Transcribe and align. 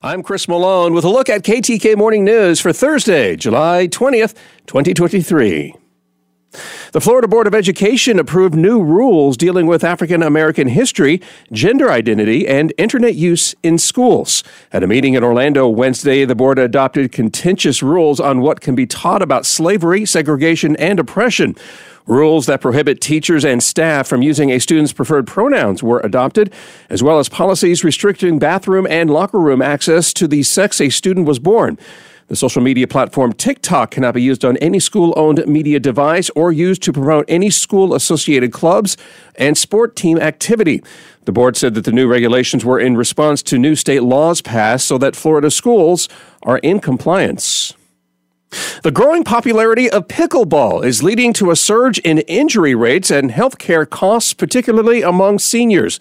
I'm 0.00 0.22
Chris 0.22 0.46
Malone 0.46 0.94
with 0.94 1.02
a 1.04 1.08
look 1.08 1.28
at 1.28 1.42
KTK 1.42 1.96
Morning 1.96 2.24
News 2.24 2.60
for 2.60 2.72
Thursday, 2.72 3.34
July 3.34 3.88
20th, 3.88 4.32
2023. 4.68 5.74
The 6.92 7.00
Florida 7.00 7.28
Board 7.28 7.46
of 7.46 7.54
Education 7.54 8.18
approved 8.18 8.54
new 8.54 8.82
rules 8.82 9.36
dealing 9.36 9.66
with 9.66 9.84
African 9.84 10.22
American 10.22 10.68
history, 10.68 11.20
gender 11.52 11.90
identity, 11.90 12.48
and 12.48 12.72
internet 12.78 13.14
use 13.14 13.54
in 13.62 13.76
schools. 13.76 14.42
At 14.72 14.82
a 14.82 14.86
meeting 14.86 15.14
in 15.14 15.22
Orlando 15.22 15.68
Wednesday, 15.68 16.24
the 16.24 16.34
board 16.34 16.58
adopted 16.58 17.12
contentious 17.12 17.82
rules 17.82 18.18
on 18.18 18.40
what 18.40 18.62
can 18.62 18.74
be 18.74 18.86
taught 18.86 19.20
about 19.20 19.44
slavery, 19.44 20.06
segregation, 20.06 20.74
and 20.76 20.98
oppression. 20.98 21.54
Rules 22.06 22.46
that 22.46 22.62
prohibit 22.62 23.02
teachers 23.02 23.44
and 23.44 23.62
staff 23.62 24.08
from 24.08 24.22
using 24.22 24.50
a 24.50 24.58
student's 24.58 24.94
preferred 24.94 25.26
pronouns 25.26 25.82
were 25.82 26.00
adopted, 26.00 26.50
as 26.88 27.02
well 27.02 27.18
as 27.18 27.28
policies 27.28 27.84
restricting 27.84 28.38
bathroom 28.38 28.86
and 28.88 29.10
locker 29.10 29.38
room 29.38 29.60
access 29.60 30.14
to 30.14 30.26
the 30.26 30.42
sex 30.42 30.80
a 30.80 30.88
student 30.88 31.26
was 31.26 31.38
born. 31.38 31.76
The 32.28 32.36
social 32.36 32.60
media 32.60 32.86
platform 32.86 33.32
TikTok 33.32 33.90
cannot 33.90 34.12
be 34.12 34.22
used 34.22 34.44
on 34.44 34.58
any 34.58 34.80
school 34.80 35.14
owned 35.16 35.42
media 35.46 35.80
device 35.80 36.28
or 36.36 36.52
used 36.52 36.82
to 36.82 36.92
promote 36.92 37.24
any 37.26 37.48
school 37.48 37.94
associated 37.94 38.52
clubs 38.52 38.98
and 39.36 39.56
sport 39.56 39.96
team 39.96 40.18
activity. 40.18 40.82
The 41.24 41.32
board 41.32 41.56
said 41.56 41.72
that 41.72 41.86
the 41.86 41.92
new 41.92 42.06
regulations 42.06 42.66
were 42.66 42.78
in 42.78 42.98
response 42.98 43.42
to 43.44 43.58
new 43.58 43.74
state 43.74 44.02
laws 44.02 44.42
passed 44.42 44.86
so 44.86 44.98
that 44.98 45.16
Florida 45.16 45.50
schools 45.50 46.06
are 46.42 46.58
in 46.58 46.80
compliance. 46.80 47.72
The 48.82 48.90
growing 48.90 49.24
popularity 49.24 49.90
of 49.90 50.06
pickleball 50.06 50.84
is 50.84 51.02
leading 51.02 51.32
to 51.34 51.50
a 51.50 51.56
surge 51.56 51.98
in 52.00 52.18
injury 52.20 52.74
rates 52.74 53.10
and 53.10 53.30
healthcare 53.30 53.88
costs, 53.88 54.34
particularly 54.34 55.00
among 55.00 55.38
seniors. 55.38 55.98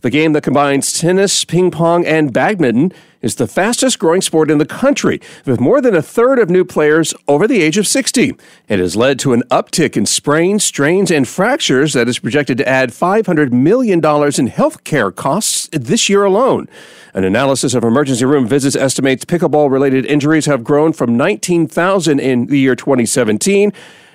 The 0.00 0.10
game 0.10 0.32
that 0.34 0.44
combines 0.44 0.92
tennis, 0.92 1.44
ping 1.44 1.72
pong, 1.72 2.06
and 2.06 2.32
badminton 2.32 2.92
is 3.20 3.34
the 3.34 3.48
fastest 3.48 3.98
growing 3.98 4.20
sport 4.20 4.48
in 4.48 4.58
the 4.58 4.64
country, 4.64 5.20
with 5.44 5.58
more 5.58 5.80
than 5.80 5.96
a 5.96 6.02
third 6.02 6.38
of 6.38 6.48
new 6.48 6.64
players 6.64 7.12
over 7.26 7.48
the 7.48 7.60
age 7.60 7.76
of 7.76 7.86
60. 7.86 8.32
It 8.68 8.78
has 8.78 8.94
led 8.94 9.18
to 9.18 9.32
an 9.32 9.42
uptick 9.50 9.96
in 9.96 10.06
sprains, 10.06 10.64
strains, 10.64 11.10
and 11.10 11.26
fractures 11.26 11.94
that 11.94 12.08
is 12.08 12.20
projected 12.20 12.58
to 12.58 12.68
add 12.68 12.90
$500 12.90 13.50
million 13.50 13.98
in 13.98 14.00
healthcare 14.00 15.12
costs 15.12 15.68
this 15.72 16.08
year 16.08 16.22
alone. 16.22 16.68
An 17.12 17.24
analysis 17.24 17.74
of 17.74 17.82
emergency 17.82 18.24
room 18.24 18.46
visits 18.46 18.76
estimates 18.76 19.24
pickleball 19.24 19.68
related 19.68 20.06
injuries 20.06 20.46
have 20.46 20.62
grown 20.62 20.92
from 20.92 21.16
19,000 21.16 22.20
in 22.20 22.46
the 22.46 22.58
year 22.60 22.76
2017 22.76 23.72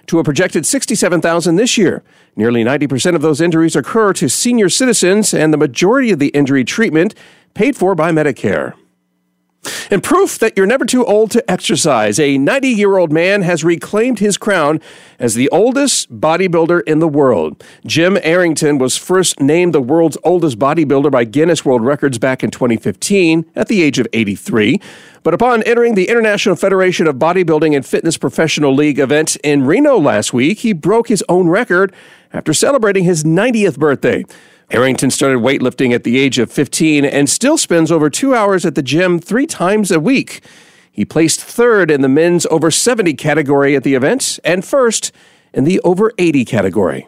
to 0.07 0.19
a 0.19 0.23
projected 0.23 0.65
67,000 0.65 1.55
this 1.55 1.77
year. 1.77 2.03
Nearly 2.35 2.63
90% 2.63 3.15
of 3.15 3.21
those 3.21 3.41
injuries 3.41 3.75
occur 3.75 4.13
to 4.13 4.29
senior 4.29 4.69
citizens, 4.69 5.33
and 5.33 5.53
the 5.53 5.57
majority 5.57 6.11
of 6.11 6.19
the 6.19 6.29
injury 6.29 6.63
treatment 6.63 7.15
paid 7.53 7.75
for 7.75 7.95
by 7.95 8.11
Medicare. 8.11 8.73
In 9.89 10.01
proof 10.01 10.39
that 10.39 10.57
you're 10.57 10.65
never 10.65 10.85
too 10.85 11.05
old 11.05 11.31
to 11.31 11.51
exercise, 11.51 12.19
a 12.19 12.37
90 12.37 12.69
year 12.69 12.97
old 12.97 13.11
man 13.11 13.41
has 13.43 13.63
reclaimed 13.63 14.19
his 14.19 14.37
crown 14.37 14.81
as 15.19 15.35
the 15.35 15.49
oldest 15.49 16.19
bodybuilder 16.19 16.81
in 16.87 16.99
the 16.99 17.07
world. 17.07 17.63
Jim 17.85 18.17
Arrington 18.23 18.77
was 18.77 18.97
first 18.97 19.39
named 19.39 19.73
the 19.73 19.81
world's 19.81 20.17
oldest 20.23 20.59
bodybuilder 20.59 21.11
by 21.11 21.23
Guinness 21.23 21.63
World 21.63 21.83
Records 21.83 22.17
back 22.17 22.43
in 22.43 22.51
2015 22.51 23.45
at 23.55 23.67
the 23.67 23.83
age 23.83 23.99
of 23.99 24.07
83. 24.13 24.81
But 25.23 25.33
upon 25.33 25.63
entering 25.63 25.95
the 25.95 26.09
International 26.09 26.55
Federation 26.55 27.07
of 27.07 27.15
Bodybuilding 27.15 27.75
and 27.75 27.85
Fitness 27.85 28.17
Professional 28.17 28.75
League 28.75 28.99
event 28.99 29.37
in 29.37 29.63
Reno 29.65 29.97
last 29.97 30.33
week, 30.33 30.59
he 30.59 30.73
broke 30.73 31.07
his 31.07 31.23
own 31.29 31.47
record 31.47 31.93
after 32.33 32.53
celebrating 32.53 33.05
his 33.05 33.23
90th 33.23 33.77
birthday. 33.77 34.25
Arrington 34.71 35.11
started 35.11 35.39
weightlifting 35.39 35.93
at 35.93 36.03
the 36.03 36.17
age 36.17 36.39
of 36.39 36.51
15 36.51 37.05
and 37.05 37.29
still 37.29 37.57
spends 37.57 37.91
over 37.91 38.09
two 38.09 38.33
hours 38.33 38.65
at 38.65 38.75
the 38.75 38.81
gym 38.81 39.19
three 39.19 39.45
times 39.45 39.91
a 39.91 39.99
week. 39.99 40.43
He 40.91 41.05
placed 41.05 41.41
third 41.41 41.89
in 41.89 42.01
the 42.01 42.09
men's 42.09 42.45
over 42.47 42.71
70 42.71 43.13
category 43.15 43.75
at 43.75 43.83
the 43.83 43.95
event 43.95 44.39
and 44.43 44.63
first 44.63 45.11
in 45.53 45.63
the 45.63 45.79
over 45.81 46.11
80 46.17 46.45
category. 46.45 47.07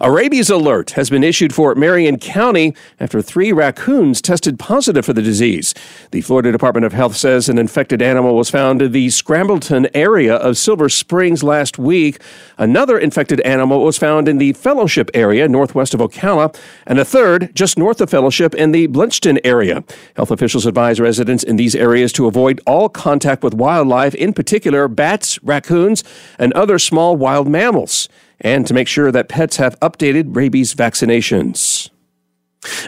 A 0.00 0.10
rabies 0.10 0.50
alert 0.50 0.90
has 0.92 1.08
been 1.08 1.24
issued 1.24 1.54
for 1.54 1.74
Marion 1.74 2.18
County 2.18 2.74
after 3.00 3.22
three 3.22 3.52
raccoons 3.52 4.20
tested 4.20 4.58
positive 4.58 5.04
for 5.04 5.12
the 5.12 5.22
disease. 5.22 5.74
The 6.10 6.20
Florida 6.20 6.52
Department 6.52 6.84
of 6.84 6.92
Health 6.92 7.16
says 7.16 7.48
an 7.48 7.58
infected 7.58 8.02
animal 8.02 8.36
was 8.36 8.50
found 8.50 8.82
in 8.82 8.92
the 8.92 9.08
Scrambleton 9.10 9.88
area 9.94 10.34
of 10.36 10.58
Silver 10.58 10.88
Springs 10.88 11.42
last 11.42 11.78
week. 11.78 12.20
Another 12.58 12.98
infected 12.98 13.40
animal 13.42 13.84
was 13.84 13.96
found 13.98 14.28
in 14.28 14.38
the 14.38 14.52
Fellowship 14.52 15.10
area 15.14 15.48
northwest 15.48 15.94
of 15.94 16.00
Ocala, 16.00 16.54
and 16.86 16.98
a 16.98 17.04
third 17.04 17.54
just 17.54 17.78
north 17.78 18.00
of 18.00 18.10
Fellowship 18.10 18.54
in 18.54 18.72
the 18.72 18.88
Blunston 18.88 19.38
area. 19.44 19.84
Health 20.16 20.30
officials 20.30 20.66
advise 20.66 21.00
residents 21.00 21.42
in 21.42 21.56
these 21.56 21.74
areas 21.74 22.12
to 22.12 22.26
avoid 22.26 22.60
all 22.66 22.88
contact 22.88 23.42
with 23.42 23.54
wildlife, 23.54 24.14
in 24.14 24.32
particular 24.32 24.88
bats, 24.88 25.42
raccoons, 25.42 26.04
and 26.38 26.52
other 26.52 26.78
small 26.78 27.16
wild 27.16 27.48
mammals 27.48 28.08
and 28.40 28.66
to 28.66 28.74
make 28.74 28.88
sure 28.88 29.10
that 29.12 29.28
pets 29.28 29.56
have 29.56 29.78
updated 29.80 30.36
rabies 30.36 30.74
vaccinations. 30.74 31.90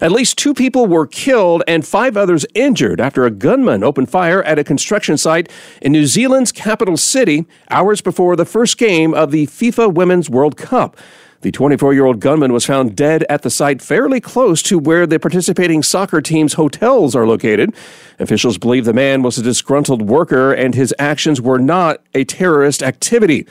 At 0.01 0.13
least 0.13 0.39
two 0.39 0.55
people 0.55 0.87
were 0.87 1.07
killed 1.07 1.63
and 1.67 1.87
five 1.87 2.17
others 2.17 2.47
injured 2.55 3.01
after 3.01 3.25
a 3.25 3.31
gunman 3.31 3.85
opened 3.85 4.11
fire 4.11 4.43
at 4.43 4.59
a 4.59 4.65
construction 4.65 5.19
site 5.19 5.51
in 5.83 5.93
New 5.93 6.07
Zealand's 6.07 6.53
capital 6.53 6.97
city 6.97 7.47
hours 7.71 8.01
before 8.01 8.37
the 8.37 8.45
first 8.45 8.79
game 8.79 9.13
of 9.13 9.31
the 9.31 9.47
FIFA 9.47 9.93
Women's 9.93 10.31
World 10.31 10.57
Cup. 10.57 10.97
The 11.43 11.53
24 11.53 11.93
year 11.93 12.07
old 12.07 12.21
gunman 12.21 12.53
was 12.53 12.65
found 12.65 12.97
dead 12.97 13.25
at 13.29 13.43
the 13.43 13.51
site 13.51 13.83
fairly 13.83 14.21
close 14.21 14.63
to 14.63 14.79
where 14.79 15.07
the 15.07 15.21
participating 15.21 15.83
soccer 15.83 16.23
team's 16.23 16.55
hotels 16.55 17.15
are 17.15 17.27
located. 17.27 17.75
Officials 18.19 18.57
believe 18.57 18.87
the 18.87 18.95
man 18.95 19.23
was 19.23 19.37
a 19.37 19.43
disgruntled 19.43 20.03
worker 20.03 20.53
and 20.53 20.75
his 20.75 20.95
actions 20.99 21.41
were 21.41 21.59
not 21.59 22.03
a 22.15 22.25
terrorist 22.25 22.83
activity. 22.83 23.47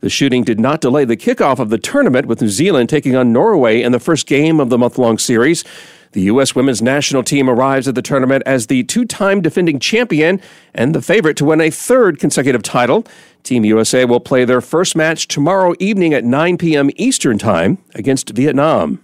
The 0.00 0.10
shooting 0.10 0.44
did 0.44 0.60
not 0.60 0.80
delay 0.80 1.04
the 1.04 1.16
kickoff 1.16 1.58
of 1.58 1.70
the 1.70 1.78
tournament, 1.78 2.26
with 2.26 2.40
New 2.40 2.48
Zealand 2.48 2.88
taking 2.88 3.16
on 3.16 3.32
Norway 3.32 3.82
in 3.82 3.92
the 3.92 3.98
first 3.98 4.26
game 4.26 4.60
of 4.60 4.68
the 4.68 4.78
month 4.78 4.96
long 4.96 5.18
series. 5.18 5.64
The 6.12 6.22
U.S. 6.22 6.54
women's 6.54 6.80
national 6.80 7.22
team 7.22 7.50
arrives 7.50 7.88
at 7.88 7.94
the 7.94 8.02
tournament 8.02 8.42
as 8.46 8.68
the 8.68 8.84
two 8.84 9.04
time 9.04 9.42
defending 9.42 9.78
champion 9.78 10.40
and 10.72 10.94
the 10.94 11.02
favorite 11.02 11.36
to 11.38 11.44
win 11.44 11.60
a 11.60 11.70
third 11.70 12.18
consecutive 12.18 12.62
title. 12.62 13.04
Team 13.42 13.64
USA 13.64 14.04
will 14.04 14.20
play 14.20 14.44
their 14.44 14.60
first 14.60 14.96
match 14.96 15.28
tomorrow 15.28 15.74
evening 15.78 16.14
at 16.14 16.24
9 16.24 16.58
p.m. 16.58 16.90
Eastern 16.96 17.36
Time 17.36 17.78
against 17.94 18.30
Vietnam. 18.30 19.00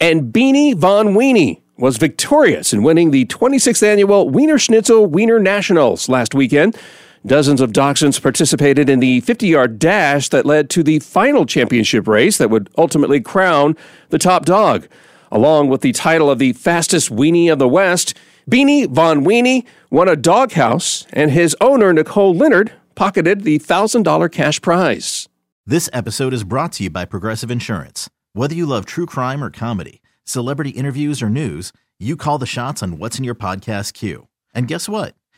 And 0.00 0.32
Beanie 0.32 0.74
Von 0.74 1.14
Weenie 1.14 1.60
was 1.78 1.96
victorious 1.96 2.72
in 2.72 2.82
winning 2.82 3.12
the 3.12 3.24
26th 3.26 3.82
annual 3.82 4.30
Wienerschnitzel 4.30 5.08
Wiener 5.08 5.38
Nationals 5.38 6.08
last 6.08 6.34
weekend. 6.34 6.76
Dozens 7.26 7.60
of 7.60 7.72
dachshunds 7.72 8.22
participated 8.22 8.88
in 8.88 9.00
the 9.00 9.20
50 9.20 9.46
yard 9.48 9.78
dash 9.78 10.28
that 10.28 10.46
led 10.46 10.70
to 10.70 10.82
the 10.82 10.98
final 11.00 11.46
championship 11.46 12.06
race 12.06 12.38
that 12.38 12.50
would 12.50 12.70
ultimately 12.78 13.20
crown 13.20 13.76
the 14.10 14.18
top 14.18 14.44
dog. 14.44 14.88
Along 15.30 15.68
with 15.68 15.82
the 15.82 15.92
title 15.92 16.30
of 16.30 16.38
the 16.38 16.52
fastest 16.54 17.10
weenie 17.10 17.52
of 17.52 17.58
the 17.58 17.68
West, 17.68 18.14
Beanie 18.48 18.88
Von 18.88 19.24
Weenie 19.24 19.66
won 19.90 20.08
a 20.08 20.16
doghouse, 20.16 21.06
and 21.12 21.30
his 21.30 21.54
owner, 21.60 21.92
Nicole 21.92 22.34
Leonard, 22.34 22.72
pocketed 22.94 23.42
the 23.42 23.58
$1,000 23.58 24.32
cash 24.32 24.60
prize. 24.62 25.28
This 25.66 25.90
episode 25.92 26.32
is 26.32 26.44
brought 26.44 26.72
to 26.72 26.84
you 26.84 26.90
by 26.90 27.04
Progressive 27.04 27.50
Insurance. 27.50 28.08
Whether 28.32 28.54
you 28.54 28.64
love 28.64 28.86
true 28.86 29.04
crime 29.04 29.44
or 29.44 29.50
comedy, 29.50 30.00
celebrity 30.24 30.70
interviews 30.70 31.20
or 31.20 31.28
news, 31.28 31.72
you 31.98 32.16
call 32.16 32.38
the 32.38 32.46
shots 32.46 32.82
on 32.82 32.98
what's 32.98 33.18
in 33.18 33.24
your 33.24 33.34
podcast 33.34 33.92
queue. 33.92 34.28
And 34.54 34.66
guess 34.66 34.88
what? 34.88 35.14